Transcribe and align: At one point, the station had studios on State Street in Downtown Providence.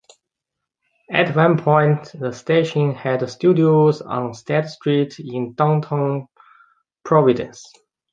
At 1.11 1.35
one 1.35 1.57
point, 1.59 2.13
the 2.19 2.31
station 2.31 2.95
had 2.95 3.29
studios 3.29 4.01
on 4.01 4.33
State 4.33 4.65
Street 4.65 5.19
in 5.19 5.53
Downtown 5.53 6.27
Providence. 7.05 7.71